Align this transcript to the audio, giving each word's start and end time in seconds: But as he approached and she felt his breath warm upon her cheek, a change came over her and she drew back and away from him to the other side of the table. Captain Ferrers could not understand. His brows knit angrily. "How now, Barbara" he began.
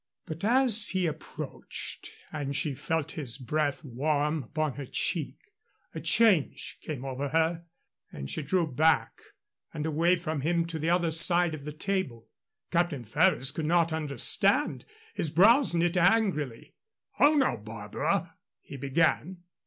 But 0.25 0.43
as 0.43 0.87
he 0.89 1.05
approached 1.05 2.09
and 2.31 2.55
she 2.55 2.73
felt 2.73 3.11
his 3.11 3.37
breath 3.37 3.83
warm 3.85 4.41
upon 4.41 4.73
her 4.73 4.87
cheek, 4.87 5.37
a 5.93 5.99
change 6.01 6.79
came 6.81 7.05
over 7.05 7.27
her 7.29 7.65
and 8.11 8.27
she 8.27 8.41
drew 8.41 8.65
back 8.65 9.21
and 9.71 9.85
away 9.85 10.15
from 10.15 10.41
him 10.41 10.65
to 10.65 10.79
the 10.79 10.89
other 10.89 11.11
side 11.11 11.53
of 11.53 11.65
the 11.65 11.71
table. 11.71 12.27
Captain 12.71 13.03
Ferrers 13.03 13.51
could 13.51 13.67
not 13.67 13.93
understand. 13.93 14.85
His 15.13 15.29
brows 15.29 15.75
knit 15.75 15.95
angrily. 15.95 16.73
"How 17.11 17.35
now, 17.35 17.57
Barbara" 17.57 18.37
he 18.63 18.77
began. 18.77 19.43